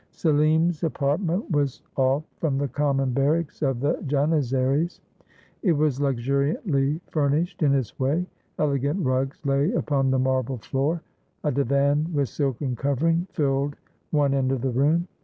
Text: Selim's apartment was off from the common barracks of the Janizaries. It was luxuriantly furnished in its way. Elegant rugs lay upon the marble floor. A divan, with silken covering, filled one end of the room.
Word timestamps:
Selim's 0.13 0.83
apartment 0.83 1.51
was 1.51 1.83
off 1.95 2.23
from 2.39 2.57
the 2.57 2.67
common 2.67 3.11
barracks 3.13 3.61
of 3.61 3.81
the 3.81 3.97
Janizaries. 4.07 4.99
It 5.61 5.73
was 5.73 6.01
luxuriantly 6.01 6.99
furnished 7.11 7.61
in 7.61 7.75
its 7.75 7.99
way. 7.99 8.25
Elegant 8.57 9.05
rugs 9.05 9.39
lay 9.45 9.71
upon 9.73 10.09
the 10.09 10.17
marble 10.17 10.57
floor. 10.57 11.03
A 11.43 11.51
divan, 11.51 12.11
with 12.11 12.29
silken 12.29 12.75
covering, 12.75 13.27
filled 13.29 13.75
one 14.09 14.33
end 14.33 14.51
of 14.51 14.61
the 14.61 14.71
room. 14.71 15.07